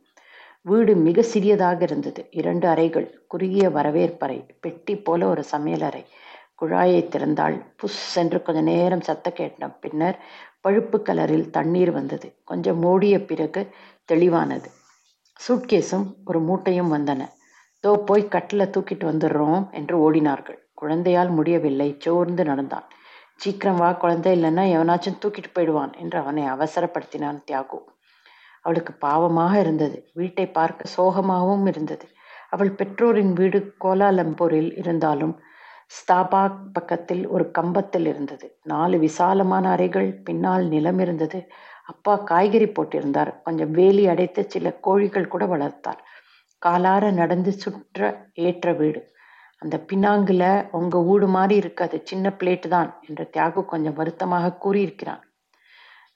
வீடு 0.66 0.96
மிக 0.96 1.22
சிறியதாக 1.22 1.80
இருந்தது. 1.84 2.28
இரண்டு 2.32 2.68
அறைகள் 2.68 3.26
குறுகிய 3.28 3.70
வரவேற்பறை 3.70 4.46
பெட்டி 4.60 4.96
போல 4.98 5.28
ஒரு 5.28 5.44
சமையலறை 5.52 6.04
குழாயை 6.62 7.02
திறந்தால் 7.08 7.56
புஷ் 7.76 8.18
என்று 8.18 8.42
கொஞ்ச 8.42 8.62
நேரம் 8.62 9.06
சத்த 9.08 9.28
கேட்டோம். 9.40 9.76
பின்னர் 9.80 10.18
பழுப்பு 10.62 10.98
கலரில் 11.00 11.50
தண்ணீர் 11.50 11.92
வந்தது. 11.92 12.28
கொஞ்சம் 12.44 12.80
மூடிய 12.80 13.26
பிறகு 13.26 13.62
தெளிவானது. 14.06 14.70
சூட்கேஸும் 15.40 16.06
ஒரு 16.26 16.40
மூட்டையும் 16.40 16.94
வந்தன. 16.94 17.22
தோ 17.84 17.92
போய் 18.04 18.28
கட்டில் 18.28 18.72
தூக்கிட்டு 18.74 19.06
வந்துடுறோம் 19.06 19.72
என்று 19.72 19.96
ஓடினார்கள். 19.98 20.60
குழந்தையால் 20.74 21.30
முடியவில்லை. 21.30 21.96
சோர்ந்து 22.00 22.44
நடந்தான். 22.44 22.88
சீக்கிரம் 23.36 23.76
வா 23.76 23.92
குழந்தை 23.94 24.32
இல்லைன்னா 24.38 24.64
எவனாச்சும் 24.76 25.22
தூக்கிட்டு 25.26 25.52
போயிடுவான் 25.54 25.94
என்று 25.94 26.20
அவனை 26.20 26.44
அவசரப்படுத்தினான் 26.44 27.40
தியாகு. 27.44 27.80
அவளுக்கு 28.62 28.94
பாவமாக 29.08 29.60
இருந்தது. 29.60 30.10
வீட்டை 30.14 30.48
பார்க்க 30.50 30.90
சோகமாகவும் 30.98 31.68
இருந்தது. 31.68 32.08
அவள் 32.50 32.72
பெற்றோரின் 32.72 33.34
வீடு 33.34 33.76
கோலாலம்பூரில் 33.84 34.78
இருந்தாலும் 34.78 35.40
ஸ்தாபாக் 35.88 36.60
பக்கத்தில் 36.74 37.28
ஒரு 37.28 37.52
கம்பத்தில் 37.52 38.06
இருந்தது. 38.06 38.58
நாலு 38.64 39.00
விசாலமான 39.00 39.70
அறைகள் 39.70 40.10
பின்னால் 40.24 40.68
நிலம் 40.68 41.00
இருந்தது. 41.00 41.48
அப்பா 41.84 42.16
காய்கறி 42.16 42.66
போட்டிருந்தார். 42.66 43.32
கொஞ்சம் 43.44 43.72
வேலி 43.72 44.08
அடைத்து 44.08 44.50
சில 44.50 44.72
கோழிகள் 44.72 45.28
கூட 45.28 45.46
வளர்த்தார். 45.46 46.02
காலார 46.66 47.12
நடந்து 47.12 47.52
சுற்ற 47.52 48.28
ஏற்ற 48.34 48.74
வீடு. 48.74 49.02
அந்த 49.58 49.86
பின்னாங்கில் 49.88 50.70
உங்க 50.72 51.00
வீடு 51.00 51.28
மாதிரி 51.28 51.56
இருக்காது 51.56 52.02
சின்ன 52.04 52.30
பிளேட்டு 52.40 52.68
தான் 52.68 53.00
என்று 53.08 53.30
தியாகு 53.34 53.66
கொஞ்சம் 53.66 53.94
வருத்தமாக 53.94 54.58
கூறியிருக்கிறான். 54.64 55.24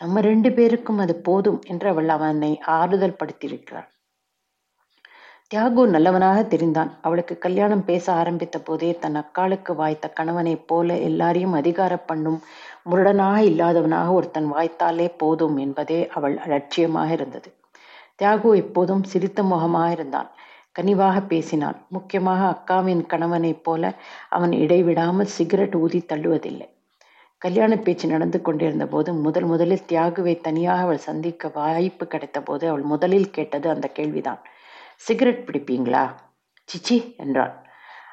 நம்ம 0.04 0.22
ரெண்டு 0.22 0.52
பேருக்கும் 0.52 0.98
அது 0.98 1.16
போதும் 1.16 1.60
என்று 1.68 1.88
அவள் 1.90 2.10
அவனை 2.10 2.50
ஆறுதல் 2.78 3.20
படுத்தியிருக்கிறாள். 3.20 3.86
தியாகு 5.52 5.82
நல்லவனாக 5.86 6.40
தெரிந்தான். 6.44 6.90
அவளுக்கு 7.02 7.38
கல்யாணம் 7.38 7.86
பேச 7.86 8.14
ஆரம்பித்த 8.14 8.60
போதே 8.60 8.90
தன் 8.98 9.16
அக்காளுக்கு 9.16 9.76
வாய்த்த 9.76 10.10
கணவனைப் 10.10 10.68
போல 10.68 10.98
எல்லாரையும் 10.98 11.52
அதிகார 11.52 11.98
பண்ணும் 11.98 12.40
முரடனாக 12.90 13.38
இல்லாதவனாக 13.52 14.12
ஒருத்தன் 14.12 14.52
வாய்த்தாலே 14.54 15.08
போதும் 15.18 15.58
என்பதே 15.58 16.08
அவள் 16.08 16.36
லட்சியமாக 16.38 17.12
இருந்தது. 17.12 17.52
தியாகு 18.22 18.56
எப்போதும் 18.56 19.04
சிரித்த 19.04 19.44
முகமாக 19.44 19.92
இருந்தான். 19.92 20.30
கனிவாக 20.80 21.18
பேசினான் 21.28 21.86
முக்கியமாக 21.90 22.42
அக்காவின் 22.54 23.06
கணவனைப் 23.06 23.64
போல 23.64 23.94
அவன் 24.30 24.52
இடைவிடாமல் 24.52 25.34
சிகரெட் 25.38 25.76
ஊதி 25.76 26.06
தள்ளுவதில்லை. 26.08 26.70
கல்யாண 27.44 27.78
பேச்சு 27.78 28.08
நடந்து 28.08 28.42
கொண்டிருந்த 28.42 28.88
போது 28.88 29.14
முதல் 29.14 29.44
முதலில் 29.44 29.88
தியாகுவை 29.88 30.42
தனியாக 30.42 30.82
அவள் 30.82 30.98
சந்திக்க 30.98 31.48
வாய்ப்பு 31.48 32.08
கிடைத்த 32.08 32.42
போது 32.42 32.70
அவள் 32.70 32.82
முதலில் 32.82 33.30
கேட்டது 33.30 33.70
அந்த 33.70 33.88
கேள்விதான். 33.88 34.42
சிகரெட் 34.98 35.42
பிடிப்பீங்களா? 35.48 36.04
சிச்சி 36.70 37.16
என்றாள். 37.18 37.54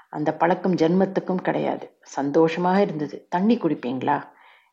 அந்த 0.09 0.35
பழக்கம் 0.35 0.75
ஜென்மத்துக்கும் 0.75 1.43
கிடையாது. 1.43 1.99
சந்தோஷமாக 2.01 2.81
இருந்தது. 2.81 3.27
தண்ணி 3.29 3.57
குடிப்பீங்களா? 3.57 4.19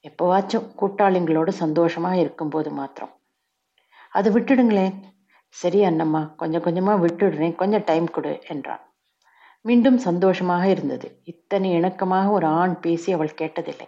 எப்போவாச்சும். 0.03 0.65
கூட்டாளிங்களோடு 0.81 1.49
சந்தோஷமாக 1.49 2.17
இருக்கும்போது 2.17 2.71
மாத்திரம். 2.71 3.13
அது 4.09 4.39
விட்டுடுங்களேன். 4.39 4.93
சரி 5.49 5.81
அண்ணம்மா. 5.81 6.35
கொஞ்சம் 6.35 6.61
கொஞ்சமாக 6.61 7.05
விட்டுடுறேன். 7.07 7.55
கொஞ்சம் 7.55 7.83
டைம் 7.83 8.09
கொடு 8.11 8.39
என்றான் 8.47 8.83
மீண்டும் 9.61 9.97
சந்தோஷமாக 9.97 10.67
இருந்தது. 10.67 11.21
இத்தனை 11.23 11.69
இணக்கமாக 11.71 12.29
ஒரு 12.29 12.47
ஆண் 12.47 12.79
பேசி 12.79 13.11
அவள் 13.11 13.37
கேட்டதில்லை. 13.41 13.87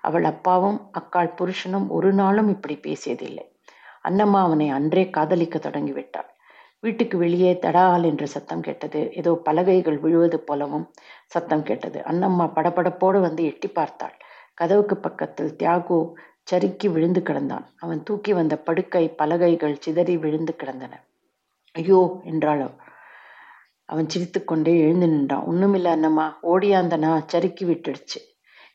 அவள் 0.00 0.24
அப்பாவும் 0.24 0.90
அக்காள் 0.98 1.34
புருஷனும் 1.34 1.88
ஒரு 1.88 2.12
நாளும் 2.12 2.48
இப்படி 2.48 2.76
பேசியதில்லை. 2.76 3.44
அன்னம்மா 4.08 4.40
அவனை 4.40 4.68
அன்றே 4.68 5.10
காதலிக்க 5.10 5.58
தொடங்கிவிட்டாள். 5.58 6.28
வீட்டுக்கு 6.80 7.18
வெளியே 7.18 7.58
தடால் 7.62 8.04
என்று 8.04 8.26
சத்தம் 8.28 8.60
கேட்டது. 8.60 9.10
ஏதோ 9.14 9.40
பலகைகள் 9.44 9.98
விழுவது 9.98 10.40
போலவும் 10.40 10.90
சத்தம் 11.26 11.62
கேட்டது. 11.62 12.00
அன்னம்மா 12.00 12.46
படபடப்போடு 12.54 13.20
வந்து 13.20 13.44
எட்டி 13.44 13.68
பார்த்தாள். 13.68 14.16
கதவுக்கு 14.54 14.96
பக்கத்தில் 14.96 15.56
தியாகு 15.56 15.98
சறுக்கி 16.42 16.88
விழுந்து 16.88 17.20
கிடந்தான். 17.20 17.66
அவன் 17.76 18.02
தூக்கி 18.02 18.32
வந்த 18.32 18.56
படுக்கை 18.58 19.08
பலகைகள் 19.10 19.80
சிதறி 19.80 20.16
விழுந்து 20.16 20.56
கிடந்தன. 20.56 20.94
ஐயோ 21.74 22.20
என்றாள் 22.24 22.62
அவன் 23.84 24.08
சிரித்துக்கொண்டே 24.08 24.72
எழுந்து 24.80 25.08
நின்றான். 25.08 25.44
ஒண்ணுமில்ல 25.46 25.92
அண்ணம்மா. 25.96 26.26
ஓடியாந்தனா 26.42 27.24
சறுக்கி 27.26 27.64
விட்டுடுச்சு. 27.64 28.18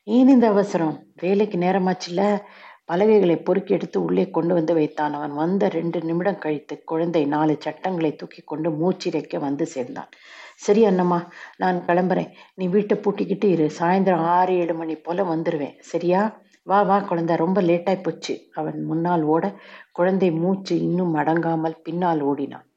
ஏன் 0.06 0.28
இந்த 0.28 0.48
அவசரம். 0.48 0.96
வேலைக்கு 1.20 1.58
நேரமாச்சுல 1.58 2.42
பலகைகளை 2.84 3.36
பொறுக்கி 3.36 3.72
எடுத்து 3.74 4.02
உள்ளே 4.02 4.30
கொண்டு 4.30 4.54
வந்து 4.54 4.74
வைத்தான் 4.74 5.12
அவன். 5.12 5.32
வந்த 5.32 5.68
ரெண்டு 5.68 6.00
நிமிடம் 6.00 6.38
கழித்து 6.38 6.84
குழந்தை 6.84 7.24
நாலு 7.24 7.56
சட்டங்களை 7.60 8.16
தூக்கி 8.16 8.42
கொண்டு 8.42 8.70
மூச்சிரைக்க 8.70 9.38
வந்து 9.38 9.66
சேர்ந்தான். 9.66 10.10
சரி 10.56 10.84
அண்ணம்மா 10.84 11.18
நான் 11.56 11.78
கிளம்புறேன். 11.86 12.30
நீ 12.54 12.66
வீட்டை 12.66 12.98
பூட்டிக்கிட்டு 12.98 13.44
இரு. 13.44 13.70
சாயந்தரம் 13.78 14.26
ஆறு 14.34 14.56
ஏழு 14.56 14.74
மணி 14.74 14.96
போல 14.96 15.22
வந்துடுவேன் 15.22 15.74
சரியா? 15.78 16.40
வா 16.62 16.82
வா 16.82 17.00
குழந்தை. 17.00 17.36
ரொம்ப 17.36 17.62
லேட்டாய் 17.62 18.02
போச்சு. 18.02 18.34
அவன் 18.54 18.82
முன்னால் 18.82 19.22
ஓட 19.22 19.44
குழந்தை 19.92 20.30
மூச்சு 20.32 20.80
இன்னும் 20.80 21.14
அடங்காமல் 21.14 21.80
பின்னால் 21.82 22.20
ஓடினான். 22.20 22.68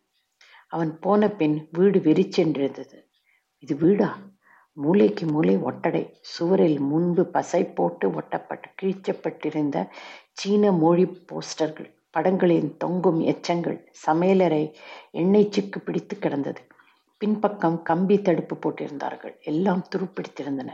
அவன் 0.67 0.99
போன 0.99 1.29
பின் 1.29 1.67
வீடு 1.71 1.99
வெறிச்சென்றிருந்தது. 1.99 2.97
இது 3.57 3.75
வீடா? 3.75 4.09
மூளைக்கு 4.77 5.25
மூளை 5.25 5.55
ஒட்டடை. 5.57 6.13
சுவரில் 6.21 6.79
முன்பு 6.79 7.25
பசை 7.25 7.65
போட்டு 7.65 8.07
ஒட்டப்பட்டு 8.09 8.67
கிழிச்சப்பட்டிருந்த 8.81 9.77
சீன 10.31 10.71
மொழி 10.71 11.05
போஸ்டர்கள் 11.05 11.89
படங்களின் 12.17 12.77
தொங்கும் 12.77 13.19
எச்சங்கள் 13.19 13.77
சமையலறை 14.07 14.73
எண்ணெய் 15.11 15.49
சிக்கு 15.55 15.79
பிடித்து 15.79 16.19
கிடந்தது. 16.19 16.61
பின்பக்கம் 17.17 17.81
கம்பி 17.81 18.21
தடுப்பு 18.21 18.55
போட்டிருந்தார்கள். 18.55 19.33
எல்லாம் 19.41 19.83
துருப்பிடித்திருந்தன. 19.95 20.69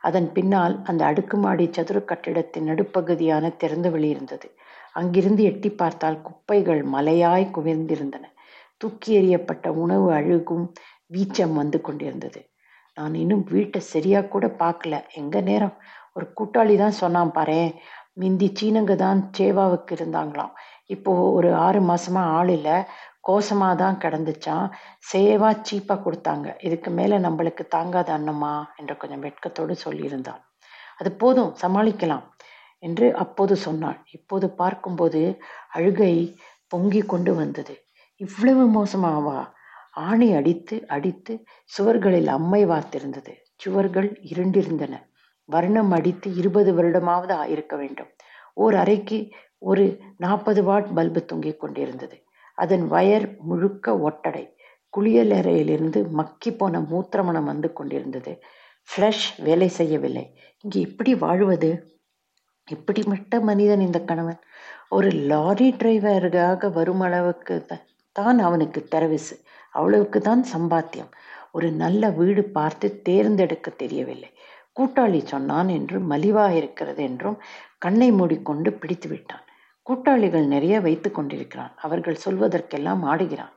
அதன் 0.00 0.32
பின்னால் 0.32 0.82
அந்த 0.82 1.04
அடுக்குமாடி 1.04 1.68
சதுர 1.70 1.98
கட்டிடத்தின் 2.00 2.68
நடுப்பகுதியான 2.68 3.56
திறந்த 3.56 3.88
வெளி 3.90 4.08
இருந்தது. 4.08 4.48
அங்கிருந்து 4.92 5.42
எட்டி 5.42 5.70
பார்த்தால் 5.70 6.22
குப்பைகள் 6.22 6.82
மலையாய் 6.84 7.52
குவிந்திருந்தன. 7.56 8.24
தூக்கி 8.76 9.10
எறியப்பட்ட 9.20 9.68
உணவு 9.68 10.10
அழுகும் 10.12 10.64
வீச்சம் 11.12 11.52
வந்து 11.52 11.80
கொண்டிருந்தது. 11.80 12.49
நான் 13.00 13.14
இன்னும் 13.14 13.44
வீட்டை 13.50 13.80
சரியாக 13.80 14.28
கூட 14.28 14.46
பார்க்கல. 14.62 14.94
எங்கள் 15.12 15.42
நேரம்? 15.42 15.76
ஒரு 16.14 16.26
கூட்டாளி 16.38 16.74
தான் 16.76 16.98
சொன்னான் 17.02 17.30
பாரு. 17.30 17.60
மிந்தி 18.20 18.48
சீனங்க 18.58 18.94
தான் 18.96 19.20
சேவாவுக்கு 19.38 19.92
இருந்தாங்களாம். 19.96 20.52
இப்போது 20.86 21.32
ஒரு 21.32 21.54
ஆறு 21.54 21.80
மாதமாக 21.80 22.32
ஆள் 22.38 22.48
இல்லை. 22.48 22.76
கோசமாக 23.20 23.74
தான் 23.74 23.98
கிடந்துச்சான் 23.98 24.66
சேவா 25.12 25.50
சீப்பாக 25.68 26.04
கொடுத்தாங்க. 26.04 26.46
இதுக்கு 26.60 26.90
மேலே 26.90 27.16
நம்மளுக்கு 27.18 27.64
தாங்காத 27.68 28.10
அண்ணம்மா 28.18 28.52
என்று 28.76 28.96
கொஞ்சம் 28.96 29.20
வெட்கத்தோடு 29.20 29.76
சொல்லியிருந்தான். 29.84 30.42
அது 30.96 31.12
போதும் 31.12 31.52
சமாளிக்கலாம் 31.62 32.26
என்று 32.78 33.06
அப்போது 33.14 33.56
சொன்னாள். 33.56 33.98
இப்போது 34.10 34.48
பார்க்கும்போது 34.50 35.22
அழுகை 35.68 36.14
பொங்கி 36.68 37.02
கொண்டு 37.02 37.34
வந்தது. 37.34 37.74
இவ்வளவு 38.20 38.64
மோசமாவா? 38.78 39.38
ஆணி 39.90 40.32
அடித்து 40.32 40.84
அடித்து 40.86 41.44
சுவர்களில் 41.78 42.26
அம்மை 42.26 42.66
வார்த்திருந்தது 42.66 43.32
சுவர்கள் 43.54 44.18
இருண்டிருந்தன. 44.22 44.94
வர்ணம் 45.44 45.90
அடித்து 45.90 46.34
இருபது 46.34 46.72
வருடமாவது 46.72 47.48
இருக்க 47.48 47.76
வேண்டும். 47.76 48.10
ஓர் 48.54 48.74
அறைக்கு 48.74 49.28
ஒரு 49.58 49.98
நாற்பது 50.16 50.62
வாட் 50.64 50.94
பல்பு 50.94 51.24
தொங்கிக் 51.24 51.60
கொண்டிருந்தது. 51.60 52.22
அதன் 52.54 52.86
வயர் 52.86 53.36
முழுக்க 53.38 53.98
ஒட்டடை. 53.98 54.56
குளியலறையிலிருந்து 54.96 56.08
மக்கி 56.10 56.50
போன 56.52 56.80
மூத்திரமணம் 56.80 57.44
வந்து 57.44 57.72
கொண்டிருந்தது. 57.72 58.42
ஃப்ளஷ் 58.88 59.26
வேலை 59.38 59.68
செய்யவில்லை. 59.68 60.36
இங்கே 60.60 60.80
எப்படி 60.80 61.14
வாழ்வது? 61.14 61.98
இப்படிப்பட்ட 62.68 63.40
மனிதன் 63.40 63.80
இந்த 63.80 64.00
கணவன்? 64.00 64.40
ஒரு 64.88 65.10
லாரி 65.10 65.72
டிரைவருக்காக 65.72 66.72
வரும் 66.72 67.00
அளவுக்கு 67.00 67.64
தான் 68.12 68.38
அவனுக்கு 68.38 68.84
தெரவிசு 68.84 69.40
அவ்வளவுக்கு 69.70 70.20
தான் 70.20 70.44
சம்பாத்தியம். 70.52 71.10
ஒரு 71.52 71.70
நல்ல 71.72 72.10
வீடு 72.10 72.44
பார்த்து 72.44 73.02
தேர்ந்தெடுக்க 73.02 73.70
தெரியவில்லை. 73.70 74.30
கூட்டாளி 74.80 75.24
சொன்னான் 75.24 75.68
என்று 75.68 76.00
மலிவாக 76.00 76.54
இருக்கிறது 76.54 77.02
என்றும் 77.02 77.42
கண்ணை 77.78 78.12
மூடிக்கொண்டு 78.12 78.72
பிடித்து 78.72 79.08
விட்டான். 79.08 79.44
கூட்டாளிகள் 79.82 80.46
நிறைய 80.46 80.80
வைத்து 80.80 81.10
கொண்டிருக்கிறான். 81.10 81.72
அவர்கள் 81.76 82.22
சொல்வதற்கெல்லாம் 82.24 83.02
ஆடுகிறான். 83.04 83.54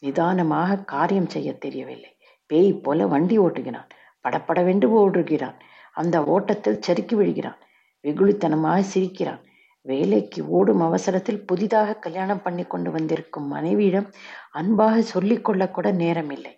நிதானமாக 0.00 0.76
காரியம் 0.76 1.28
செய்ய 1.28 1.52
தெரியவில்லை. 1.58 2.16
பேய் 2.46 2.72
போல 2.72 3.06
வண்டி 3.06 3.38
ஓட்டுகிறான். 3.38 3.88
படப்படவென்று 4.24 4.88
ஓடுகிறான். 4.98 5.58
அந்த 5.92 6.24
ஓட்டத்தில் 6.24 6.80
செருக்கி 6.80 7.14
விழுகிறான். 7.14 7.58
வெகுளித்தனமாக 8.04 8.80
சிரிக்கிறான். 8.80 9.42
வேலைக்கு 9.88 10.40
ஓடும் 10.48 10.80
அவசரத்தில் 10.80 11.44
புதிதாக 11.46 11.94
கல்யாணம் 11.94 12.42
பண்ணி 12.42 12.64
கொண்டு 12.64 12.90
வந்திருக்கும் 12.90 13.46
மனைவியிடம் 13.46 14.08
அன்பாக 14.50 15.02
சொல்லிக்கொள்ள 15.02 15.70
கூட 15.70 15.92
நேரமில்லை. 15.92 16.52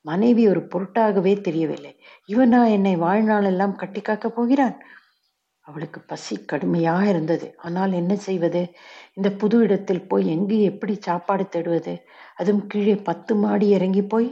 மனைவி 0.00 0.48
ஒரு 0.48 0.60
பொருட்டாகவே 0.60 1.32
தெரியவில்லை. 1.40 1.92
இவனா 2.28 2.60
என்னை 2.70 2.96
வாழ்நாளெல்லாம் 2.96 3.74
கட்டி 3.74 4.00
காக்கப் 4.00 4.36
போகிறான்? 4.36 4.76
அவளுக்கு 5.60 6.00
பசி 6.00 6.34
கடுமையாக 6.44 7.08
இருந்தது. 7.08 7.46
ஆனால் 7.56 7.92
என்ன 7.92 8.16
செய்வது? 8.16 8.62
இந்த 9.14 9.28
புது 9.30 9.58
இடத்தில் 9.58 10.06
போய் 10.08 10.26
எங்கே 10.26 10.58
எப்படி 10.62 10.94
சாப்பாடு 11.00 11.44
தேடுவது? 11.56 11.94
அதுவும் 12.34 12.66
கீழே 12.66 12.96
பத்து 13.08 13.34
மாடி 13.34 13.68
இறங்கி 13.68 14.02
போய்? 14.02 14.28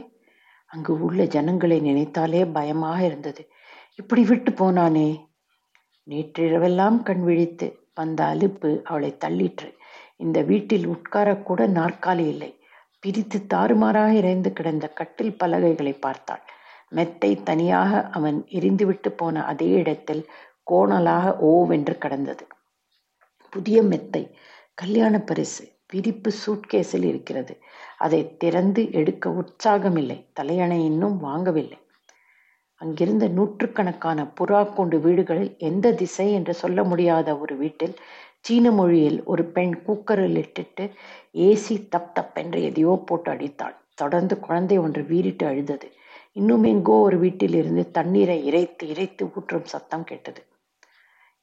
அங்கு 0.71 0.93
உள்ள 1.01 1.23
ஜனங்களை 1.25 1.79
நினைத்தாலே 1.79 2.41
பயமாக 2.45 2.99
இருந்தது. 3.05 3.41
இப்படி 3.95 4.23
விட்டு 4.23 4.51
போனானே? 4.51 5.09
நேற்றிரவெல்லாம் 6.07 6.97
கண் 7.03 7.23
விழித்து 7.23 7.67
வந்த 7.95 8.23
அலுப்பு 8.23 8.81
அவளை 8.83 9.17
தள்ளிற்று. 9.17 9.77
இந்த 10.15 10.41
வீட்டில் 10.41 10.87
உட்காரக்கூட 10.87 11.61
நாற்காலி 11.79 12.25
இல்லை. 12.27 12.59
பிரித்து 12.99 13.45
தாறுமாறாக 13.53 14.13
இறைந்து 14.13 14.53
கிடந்த 14.53 14.87
கட்டில் 14.87 15.37
பலகைகளை 15.37 15.93
பார்த்தாள். 15.93 16.43
மெத்தை 16.89 17.43
தனியாக 17.43 18.09
அவன் 18.11 18.45
எரிந்துவிட்டு 18.49 19.09
போன 19.09 19.45
அதே 19.45 19.69
இடத்தில் 19.69 20.29
கோணலாக 20.71 21.33
ஓவென்று 21.41 21.97
கடந்தது. 21.97 22.47
புதிய 23.49 23.83
மெத்தை 23.83 24.37
கல்யாண 24.73 25.19
பரிசு 25.19 25.73
விரிப்பு 25.93 26.31
சூட்கேஸில் 26.45 27.03
இருக்கிறது. 27.03 27.53
அதை 27.97 28.37
திறந்து 28.37 28.91
எடுக்க 28.91 29.29
உற்சாகமில்லை. 29.29 30.25
தலையணை 30.33 30.85
இன்னும் 30.85 31.17
வாங்கவில்லை. 31.23 31.79
அங்கிருந்த 32.81 33.25
நூற்றுக்கணக்கான 33.29 34.19
புறா 34.37 34.61
கொண்டு 34.73 34.97
வீடுகளில் 34.99 35.51
எந்த 35.61 35.93
திசை 35.93 36.27
என்று 36.33 36.53
சொல்ல 36.53 36.79
முடியாத 36.83 37.37
ஒரு 37.37 37.55
வீட்டில் 37.57 37.95
சீன 38.41 38.71
மொழியில் 38.71 39.19
ஒரு 39.25 39.43
பெண் 39.51 39.75
குக்கரில் 39.85 40.37
இட்டுட்டு 40.37 40.83
ஏசி 41.45 41.75
தப் 41.89 42.11
தப் 42.15 42.35
என்று 42.37 42.59
எதையோ 42.63 42.93
போட்டு 43.07 43.29
அடித்தாள். 43.31 43.77
தொடர்ந்து 43.95 44.35
குழந்தை 44.39 44.77
ஒன்று 44.77 45.01
வீறிட்டு 45.03 45.45
அழுதது. 45.45 45.87
இன்னும் 46.35 46.65
எங்கோ 46.65 46.95
ஒரு 46.99 47.17
வீட்டில் 47.17 47.55
இருந்து 47.55 47.83
தண்ணீரை 47.91 48.37
இறைத்து 48.45 48.85
இறைத்து 48.87 49.25
ஊற்றும் 49.35 49.67
சத்தம் 49.73 50.03
கேட்டது. 50.03 50.41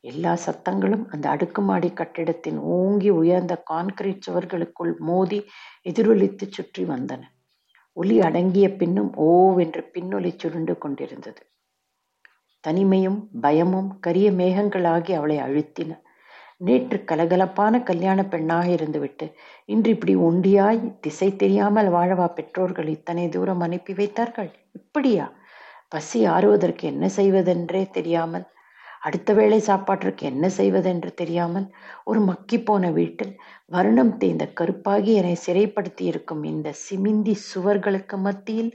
எல்லா 0.05 0.33
சத்தங்களும் 0.47 1.05
அந்த 1.07 1.27
அடுக்குமாடி 1.29 1.91
கட்டிடத்தின் 1.93 2.59
ஓங்கி 2.77 3.11
உயர்ந்த 3.21 3.55
கான்கிரீட் 3.71 4.25
சுவர்களுக்குள் 4.27 4.95
மோதி 5.01 5.39
எதிரொலித்து 5.87 6.47
சுற்றி 6.49 6.85
வந்தன. 6.85 7.23
ஒலி 7.97 8.21
அடங்கிய 8.21 8.67
பின்னும் 8.77 9.11
ஓவென்று 9.17 9.83
பின்னொலி 9.93 10.31
சுருண்டு 10.37 10.79
கொண்டிருந்தது. 10.79 11.43
தனிமையும் 12.65 13.19
பயமும் 13.41 13.99
கரிய 14.01 14.31
மேகங்களாகி 14.31 15.13
அவளை 15.13 15.37
அழுத்தின. 15.39 15.91
நேற்று 16.57 17.05
கலகலப்பான 17.07 17.83
கல்யாண 17.83 18.25
பெண்ணாக 18.25 18.67
இருந்துவிட்டு 18.69 19.27
இன்று 19.65 19.91
இப்படி 19.91 20.17
ஒண்டியாய் 20.17 20.99
திசை 21.01 21.37
தெரியாமல் 21.37 21.89
வாழவா 21.89 22.27
பெற்றோர்கள் 22.35 22.89
இத்தனை 22.89 23.29
தூரம் 23.29 23.61
அனுப்பி 23.61 23.93
வைத்தார்கள்? 23.93 24.51
இப்படியா? 24.73 25.27
பசி 25.89 26.27
ஆறுவதற்கு 26.27 26.89
என்ன 26.89 27.09
செய்வதென்றே 27.09 27.91
தெரியாமல் 27.91 28.47
அடுத்த 29.02 29.35
வேளை 29.35 29.61
சாப்பாட்டிற்கு 29.61 30.26
என்ன 30.26 30.49
செய்வதென்று 30.49 31.14
தெரியாமல் 31.14 31.75
ஒரு 32.04 32.21
மக்கிப்போன 32.21 32.64
போன 32.64 32.90
வீட்டில் 32.90 33.32
வருணம் 33.66 34.16
தேய்ந்த 34.16 34.44
கருப்பாகி 34.61 35.12
என்னை 35.14 35.37
சிறைப்படுத்தி 35.47 36.00
இருக்கும் 36.00 36.42
இந்த 36.42 36.73
சிமிந்தி 36.73 37.37
சுவர்களுக்கு 37.54 38.16
மத்தியில் 38.16 38.73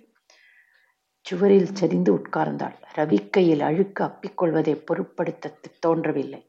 சுவரில் 1.25 1.73
சரிந்து 1.73 2.11
உட்கார்ந்தாள். 2.13 2.75
ரவிக்கையில் 2.95 3.61
அழுக்கு 3.61 4.03
அப்பிக்கொள்வதை 4.03 4.75
பொருட்படுத்த 4.85 5.53
தோன்றவில்லை. 5.79 6.41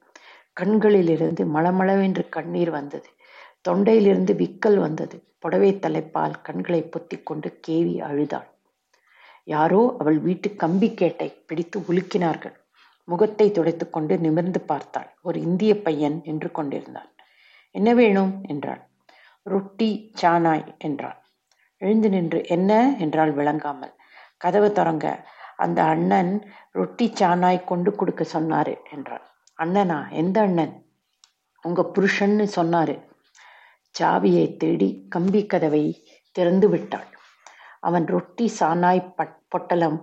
கண்களிலிருந்து 0.52 1.44
மளமளவென்று 1.44 2.28
கண்ணீர் 2.28 2.70
வந்தது. 2.70 3.08
தொண்டையிலிருந்து 3.68 4.34
விக்கல் 4.34 4.78
வந்தது. 4.78 5.22
புடவை 5.38 5.78
தலைப்பால் 5.78 6.40
கண்களை 6.40 6.80
பொத்திக்கொண்டு 6.84 7.48
கேவி 7.68 8.00
அழுதாள். 8.00 8.48
யாரோ 9.44 9.96
அவள் 9.98 10.18
வீட்டு 10.18 10.56
கம்பி 10.56 10.94
கேட்டை 10.94 11.28
பிடித்து 11.46 11.80
உலுக்கினார்கள். 11.80 12.57
முகத்தை 13.08 13.46
துடைத்துக்கொண்டு 13.50 14.14
நிமிர்ந்து 14.18 14.60
பார்த்தாள். 14.60 15.08
ஒரு 15.22 15.38
இந்திய 15.40 15.72
பையன் 15.82 16.16
நின்று 16.24 16.50
கொண்டிருந்தான். 16.50 17.10
என்ன 17.74 17.88
வேணும்? 17.94 18.32
என்றாள். 18.48 18.82
ரொட்டி 19.46 19.90
சானாய் 20.20 20.66
என்றான் 20.78 21.18
எழுந்து 21.82 22.08
நின்று 22.08 22.38
என்ன? 22.46 22.72
என்றால் 22.98 23.32
விளங்காமல். 23.32 23.94
கதவு 24.36 24.68
தொடங்க 24.72 25.06
அந்த 25.56 25.80
அண்ணன் 25.84 26.32
ரொட்டி 26.72 27.06
சானாய் 27.20 27.60
கொண்டு 27.64 27.90
கொடுக்க 27.94 28.22
சொன்னாரு 28.32 28.74
என்றான் 28.90 29.26
அண்ணனா? 29.58 29.98
எந்த 30.12 30.38
அண்ணன்? 30.40 30.74
உங்க 31.64 31.82
புருஷன்னு 31.94 32.44
சொன்னாரு. 32.56 32.96
சாவியை 33.94 34.46
தேடி 34.56 34.88
கம்பி 35.08 35.40
கதவை 35.46 35.84
திறந்து 36.36 36.66
விட்டாள். 36.68 37.08
அவன் 37.80 38.06
ரொட்டி 38.06 38.46
சானாய் 38.58 39.02
பொட்டலம் 39.48 39.98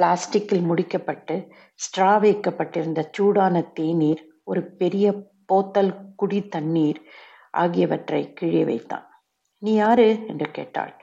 பிளாஸ்டிக்கில் 0.00 0.64
முடிக்கப்பட்டு 0.64 1.50
ஸ்ட்ரா 1.74 2.20
வைக்கப்பட்டிருந்த 2.20 3.08
சூடான 3.12 3.60
தேநீர் 3.60 4.24
ஒரு 4.44 4.76
பெரிய 4.76 5.28
போத்தல் 5.52 6.04
குடி 6.16 6.48
தண்ணீர் 6.48 7.02
ஆகியவற்றை 7.50 8.32
கீழே 8.32 8.64
வைத்தான். 8.64 9.24
நீ 9.58 9.72
யாரு? 9.72 10.24
என்று 10.26 10.50
கேட்டாள். 10.50 10.94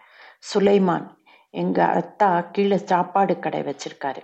சுலைமான். 0.53 1.15
எங்க 1.49 1.85
அத்தா 1.85 2.51
கீழே 2.51 2.77
சாப்பாடு 2.77 3.39
கடை 3.39 3.61
வச்சிருக்காரு. 3.61 4.17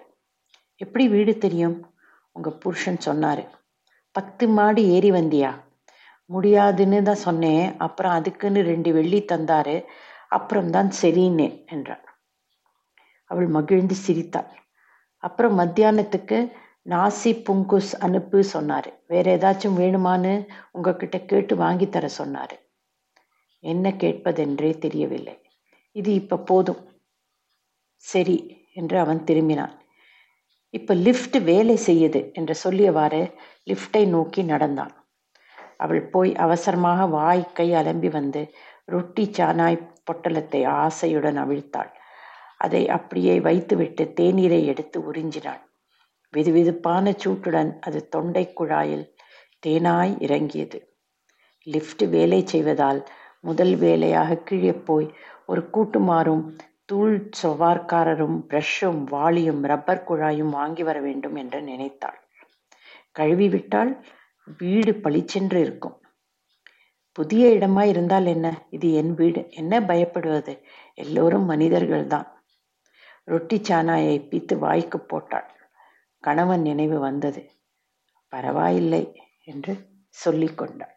எப்படி 0.76 1.08
வீடு 1.08 1.38
தெரியும்? 1.38 1.94
உங்க 2.32 2.50
புருஷன் 2.50 2.98
சொன்னாரு. 3.06 3.48
பத்து 4.12 4.48
மாடி 4.48 4.88
ஏறி 4.88 5.12
வந்தியா? 5.12 5.60
முடியாதுன்னு 6.26 7.04
தான் 7.04 7.16
சொன்னேன். 7.16 7.78
அப்புறம் 7.78 8.12
அதுக்குன்னு 8.12 8.62
ரெண்டு 8.62 8.94
வெள்ளி 8.94 9.22
தந்தாரு. 9.22 9.86
அப்புறம்தான் 10.30 10.92
சரின்னு 11.02 11.66
என்றாள். 11.66 12.04
அவள் 13.26 13.48
மகிழ்ந்து 13.48 13.96
சிரித்தாள். 13.96 14.63
அப்புறம் 15.24 15.56
மத்தியானத்துக்கு 15.60 16.38
நாசி 16.92 17.32
புங்குஸ் 17.48 17.92
அனுப்பு 18.06 18.40
சொன்னார். 18.54 18.90
வேற 19.12 19.26
ஏதாச்சும் 19.38 19.78
வேணுமான்னு 19.82 20.34
உங்ககிட்ட 20.72 21.18
கேட்டு 21.32 21.54
வாங்கி 21.56 21.88
தர 21.90 22.06
சொன்னார். 22.20 22.56
என்ன 23.64 23.86
கேட்பதென்றே 24.04 24.72
தெரியவில்லை. 24.86 25.36
இது 25.96 26.10
இப்போ 26.14 26.38
போதும். 26.50 26.82
சரி 28.04 28.38
என்று 28.80 28.98
அவன் 29.00 29.22
திரும்பினான். 29.30 29.74
இப்போ 30.74 30.94
லிஃப்ட் 31.06 31.38
வேலை 31.52 31.78
செய்யுது 31.88 32.22
என்று 32.34 32.54
சொல்லியவாறு 32.64 33.22
லிஃப்டை 33.70 34.04
நோக்கி 34.16 34.42
நடந்தான். 34.44 34.94
அவள் 35.84 36.04
போய் 36.14 36.32
அவசரமாக 36.46 37.06
வாய் 37.18 37.44
கை 37.54 37.68
அலம்பி 37.82 38.10
வந்து 38.20 38.42
ரொட்டி 38.94 39.26
சானாய் 39.38 39.78
பொட்டலத்தை 40.08 40.62
ஆசையுடன் 40.84 41.40
அவிழ்த்தாள். 41.44 41.92
அதை 42.64 42.90
அப்படியே 42.90 43.40
வைத்துவிட்டு 43.40 44.04
தேநீரை 44.20 44.66
எடுத்து 44.66 45.12
உறிஞ்சினான் 45.12 45.62
வெதுவெதுப்பான 46.34 47.16
சூட்டுடன் 47.24 47.80
அது 47.80 48.10
தொண்டை 48.10 48.54
குழாயில் 48.60 49.06
தேனாய் 49.68 50.22
இறங்கியது. 50.22 50.80
லிஃப்ட் 51.64 52.04
வேலை 52.10 52.40
செய்வதால் 52.46 53.06
முதல் 53.40 53.76
வேலையாக 53.76 54.36
கீழே 54.36 54.74
போய் 54.74 55.08
ஒரு 55.46 55.70
கூட்டுமாறும் 55.70 56.56
தூள் 56.86 57.30
சொவார்காரரும் 57.42 58.38
பிரஷும் 58.50 59.04
வாளியும் 59.12 59.62
ரப்பர் 59.62 60.06
குழாயும் 60.08 60.50
வாங்கி 60.50 60.84
வர 60.84 61.00
வேண்டும் 61.00 61.36
என்று 61.36 61.62
நினைத்தாள். 61.62 62.20
கழுவி 63.12 63.50
விட்டால் 63.50 64.06
வீடு 64.58 64.94
பளிச்சென்று 64.96 65.62
இருக்கும். 65.62 65.98
புதிய 67.12 67.48
இடமா 67.48 67.84
இருந்தால் 67.84 68.26
என்ன? 68.26 68.48
இது 68.70 68.94
என் 68.94 69.14
வீடு. 69.14 69.42
என்ன 69.50 69.80
பயப்படுவது? 69.80 70.54
எல்லோரும் 70.94 71.46
மனிதர்கள்தான். 71.46 72.33
ரொட்டி 73.24 73.58
சானாயை 73.58 74.16
பீத்து 74.30 74.58
வாய்க்கு 74.58 75.00
போட்டாள். 75.00 75.50
கணவன் 76.24 76.62
நினைவு 76.62 77.00
வந்தது. 77.00 77.42
பரவாயில்லை 78.34 79.22
என்று 79.46 79.74
சொல்லிக் 80.10 80.58
கொண்டாள் 80.58 80.93